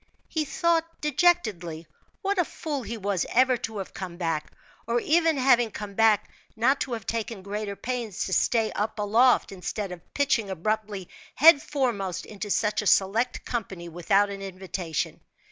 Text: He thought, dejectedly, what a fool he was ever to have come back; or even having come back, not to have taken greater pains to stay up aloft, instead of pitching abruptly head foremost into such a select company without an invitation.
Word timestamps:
He 0.27 0.45
thought, 0.45 0.99
dejectedly, 0.99 1.85
what 2.23 2.39
a 2.39 2.43
fool 2.43 2.81
he 2.81 2.97
was 2.97 3.23
ever 3.29 3.55
to 3.57 3.77
have 3.77 3.93
come 3.93 4.17
back; 4.17 4.51
or 4.87 4.99
even 4.99 5.37
having 5.37 5.69
come 5.69 5.93
back, 5.93 6.31
not 6.55 6.81
to 6.81 6.93
have 6.93 7.05
taken 7.05 7.43
greater 7.43 7.75
pains 7.75 8.25
to 8.25 8.33
stay 8.33 8.71
up 8.71 8.97
aloft, 8.97 9.51
instead 9.51 9.91
of 9.91 10.11
pitching 10.15 10.49
abruptly 10.49 11.07
head 11.35 11.61
foremost 11.61 12.25
into 12.25 12.49
such 12.49 12.81
a 12.81 12.87
select 12.87 13.45
company 13.45 13.89
without 13.89 14.31
an 14.31 14.41
invitation. 14.41 15.21